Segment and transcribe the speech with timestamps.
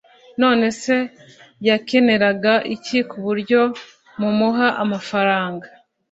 [0.41, 0.95] none se
[1.67, 3.61] yakeneraga iki kuburyo
[4.19, 5.67] mumuha amafaranga?